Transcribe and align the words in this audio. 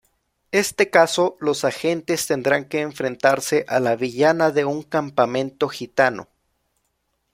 Este 0.51 0.89
caso, 0.89 1.37
los 1.39 1.63
agentes 1.63 2.25
tendrán 2.25 2.67
que 2.67 2.79
enfrentarse 2.81 3.65
a 3.67 3.79
la 3.79 3.95
villana 3.95 4.49
de 4.49 4.65
un 4.65 4.81
campamento 4.81 5.69
gitano. 5.69 6.27